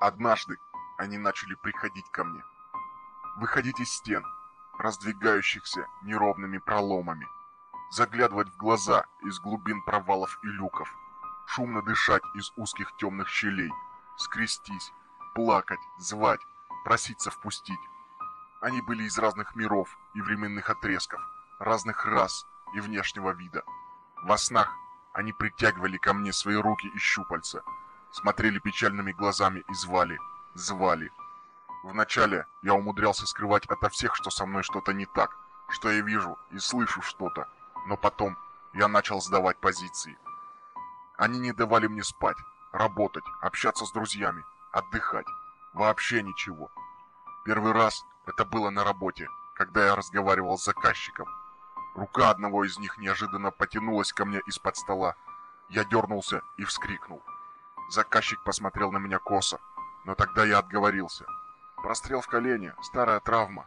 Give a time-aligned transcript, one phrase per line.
[0.00, 0.58] Однажды
[0.96, 2.42] они начали приходить ко мне.
[3.36, 4.24] Выходить из стен,
[4.78, 7.28] раздвигающихся неровными проломами.
[7.90, 10.90] Заглядывать в глаза из глубин провалов и люков.
[11.46, 13.70] Шумно дышать из узких темных щелей.
[14.16, 14.90] Скрестись,
[15.34, 16.40] плакать, звать,
[16.82, 17.80] проситься впустить.
[18.62, 21.20] Они были из разных миров и временных отрезков,
[21.58, 23.64] разных рас и внешнего вида.
[24.22, 24.74] Во снах
[25.12, 27.62] они притягивали ко мне свои руки и щупальца,
[28.12, 30.18] смотрели печальными глазами и звали,
[30.54, 31.10] звали.
[31.82, 35.36] Вначале я умудрялся скрывать ото всех, что со мной что-то не так,
[35.68, 37.48] что я вижу и слышу что-то,
[37.86, 38.36] но потом
[38.74, 40.18] я начал сдавать позиции.
[41.16, 42.36] Они не давали мне спать,
[42.72, 45.26] работать, общаться с друзьями, отдыхать,
[45.72, 46.70] вообще ничего.
[47.44, 51.26] Первый раз это было на работе, когда я разговаривал с заказчиком.
[51.94, 55.16] Рука одного из них неожиданно потянулась ко мне из-под стола.
[55.68, 57.22] Я дернулся и вскрикнул.
[57.90, 59.58] Заказчик посмотрел на меня косо,
[60.04, 61.26] но тогда я отговорился.
[61.74, 63.66] Прострел в колене, старая травма.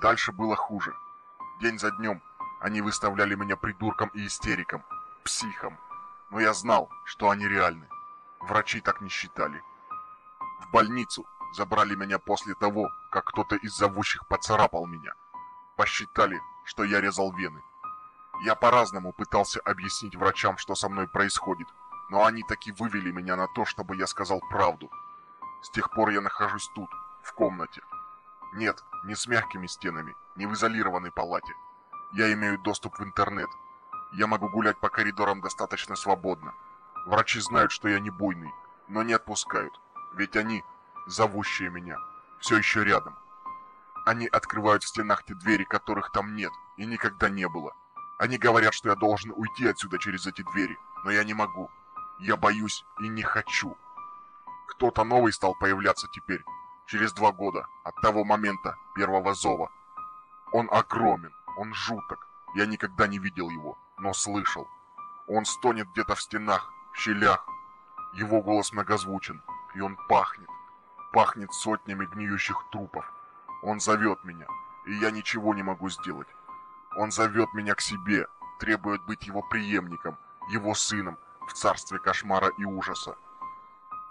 [0.00, 0.96] Дальше было хуже.
[1.60, 2.22] День за днем
[2.60, 4.82] они выставляли меня придурком и истериком,
[5.22, 5.78] психом.
[6.30, 7.86] Но я знал, что они реальны.
[8.40, 9.62] Врачи так не считали.
[10.62, 15.12] В больницу забрали меня после того, как кто-то из зовущих поцарапал меня.
[15.76, 17.60] Посчитали, что я резал вены.
[18.44, 21.68] Я по-разному пытался объяснить врачам, что со мной происходит,
[22.10, 24.90] но они таки вывели меня на то, чтобы я сказал правду.
[25.62, 26.90] С тех пор я нахожусь тут,
[27.22, 27.82] в комнате.
[28.54, 31.54] Нет, не с мягкими стенами, не в изолированной палате.
[32.12, 33.48] Я имею доступ в интернет.
[34.12, 36.52] Я могу гулять по коридорам достаточно свободно.
[37.06, 38.52] Врачи знают, что я не буйный,
[38.88, 39.80] но не отпускают,
[40.14, 40.62] ведь они,
[41.06, 41.96] зовущие меня,
[42.38, 43.16] все еще рядом.
[44.04, 47.72] Они открывают в стенах те двери, которых там нет и никогда не было.
[48.18, 51.70] Они говорят, что я должен уйти отсюда через эти двери, но я не могу.
[52.22, 53.76] Я боюсь и не хочу.
[54.68, 56.44] Кто-то новый стал появляться теперь,
[56.86, 59.72] через два года от того момента первого зова.
[60.52, 62.28] Он огромен, он жуток.
[62.54, 64.68] Я никогда не видел его, но слышал.
[65.26, 67.44] Он стонет где-то в стенах, в щелях.
[68.12, 69.42] Его голос многозвучен,
[69.74, 70.48] и он пахнет.
[71.12, 73.12] Пахнет сотнями гниющих трупов.
[73.64, 74.46] Он зовет меня,
[74.86, 76.28] и я ничего не могу сделать.
[76.96, 78.28] Он зовет меня к себе,
[78.60, 80.16] требует быть его преемником,
[80.50, 83.16] его сыном в царстве кошмара и ужаса.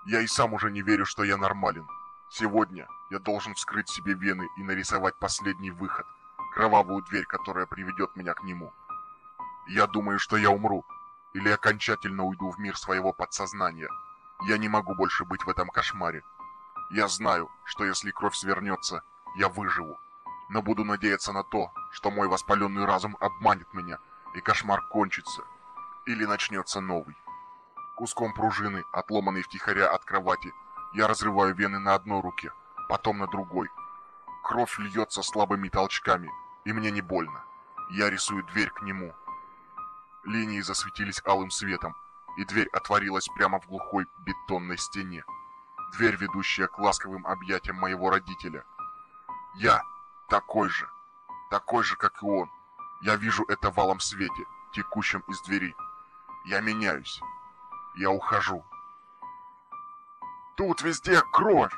[0.05, 1.87] Я и сам уже не верю, что я нормален.
[2.29, 6.05] Сегодня я должен вскрыть себе вены и нарисовать последний выход,
[6.53, 8.73] кровавую дверь, которая приведет меня к нему.
[9.67, 10.85] Я думаю, что я умру,
[11.33, 13.89] или окончательно уйду в мир своего подсознания.
[14.47, 16.23] Я не могу больше быть в этом кошмаре.
[16.89, 19.03] Я знаю, что если кровь свернется,
[19.35, 19.99] я выживу.
[20.49, 23.99] Но буду надеяться на то, что мой воспаленный разум обманет меня,
[24.35, 25.43] и кошмар кончится.
[26.05, 27.15] Или начнется новый.
[27.95, 30.51] Куском пружины, отломанной втихаря от кровати,
[30.93, 32.51] я разрываю вены на одной руке,
[32.89, 33.69] потом на другой.
[34.43, 36.31] Кровь льется слабыми толчками,
[36.65, 37.43] и мне не больно.
[37.91, 39.13] Я рисую дверь к нему.
[40.23, 41.95] Линии засветились алым светом,
[42.37, 45.23] и дверь отворилась прямо в глухой бетонной стене.
[45.93, 48.65] Дверь, ведущая к ласковым объятиям моего родителя.
[49.55, 49.83] Я
[50.29, 50.89] такой же,
[51.49, 52.49] такой же, как и он.
[53.01, 55.75] Я вижу это в алом свете, текущем из двери.
[56.45, 57.19] Я меняюсь.
[57.95, 58.63] Я ухожу.
[60.57, 61.73] Тут везде кровь.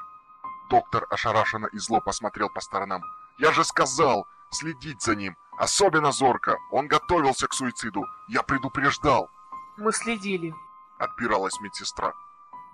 [0.70, 3.02] Доктор ошарашенно и зло посмотрел по сторонам.
[3.38, 5.36] Я же сказал, следить за ним.
[5.58, 6.58] Особенно зорко.
[6.72, 8.06] Он готовился к суициду.
[8.28, 9.30] Я предупреждал.
[9.78, 10.54] Мы следили.
[10.98, 12.14] Отпиралась медсестра.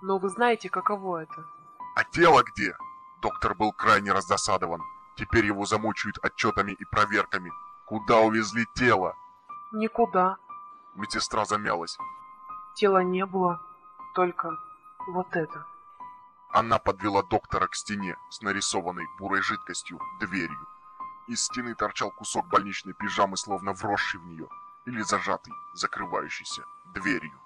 [0.02, 1.44] Но вы знаете, каково это.
[1.96, 2.74] А тело где?
[3.20, 4.82] Доктор был крайне раздосадован.
[5.16, 7.52] Теперь его замучают отчетами и проверками.
[7.84, 9.14] Куда увезли тело?
[9.72, 10.38] Никуда.
[10.94, 11.96] Медсестра замялась.
[12.74, 13.60] Тела не было,
[14.14, 14.56] только
[15.06, 15.66] вот это.
[16.50, 20.66] Она подвела доктора к стене с нарисованной бурой жидкостью дверью.
[21.28, 24.48] Из стены торчал кусок больничной пижамы, словно вросший в нее,
[24.84, 27.39] или зажатый, закрывающийся дверью.